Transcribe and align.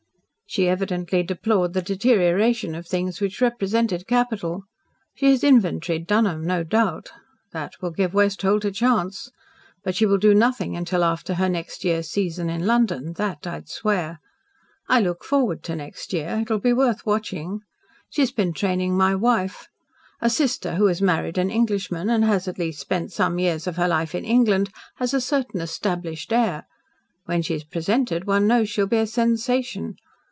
She 0.53 0.67
evidently 0.67 1.23
deplored 1.23 1.71
the 1.71 1.81
deterioration 1.81 2.75
of 2.75 2.85
things 2.85 3.21
which 3.21 3.39
represented 3.39 4.05
capital. 4.05 4.65
She 5.15 5.31
has 5.31 5.45
inventoried 5.45 6.05
Dunholm, 6.05 6.45
no 6.45 6.65
doubt. 6.65 7.09
That 7.53 7.75
will 7.81 7.91
give 7.91 8.13
Westholt 8.13 8.65
a 8.65 8.71
chance. 8.71 9.31
But 9.85 9.95
she 9.95 10.05
will 10.05 10.17
do 10.17 10.33
nothing 10.35 10.75
until 10.75 11.05
after 11.05 11.35
her 11.35 11.47
next 11.47 11.85
year's 11.85 12.09
season 12.09 12.49
in 12.49 12.67
London 12.67 13.13
that 13.13 13.47
I'd 13.47 13.69
swear. 13.69 14.19
I 14.89 14.99
look 14.99 15.23
forward 15.23 15.63
to 15.63 15.75
next 15.77 16.11
year. 16.11 16.39
It 16.41 16.49
will 16.49 16.59
be 16.59 16.73
worth 16.73 17.05
watching. 17.05 17.61
She 18.09 18.21
has 18.21 18.31
been 18.33 18.51
training 18.51 18.97
my 18.97 19.15
wife. 19.15 19.69
A 20.19 20.29
sister 20.29 20.75
who 20.75 20.87
has 20.87 21.01
married 21.01 21.37
an 21.37 21.49
Englishman 21.49 22.09
and 22.09 22.25
has 22.25 22.49
at 22.49 22.59
least 22.59 22.81
spent 22.81 23.13
some 23.13 23.39
years 23.39 23.67
of 23.67 23.77
her 23.77 23.87
life 23.87 24.13
in 24.13 24.25
England 24.25 24.69
has 24.95 25.13
a 25.13 25.21
certain 25.21 25.61
established 25.61 26.33
air. 26.33 26.67
When 27.23 27.41
she 27.41 27.53
is 27.55 27.63
presented 27.63 28.25
one 28.27 28.47
knows 28.47 28.67
she 28.67 28.81
will 28.81 28.89
be 28.89 28.97
a 28.97 29.07
sensation. 29.07 29.95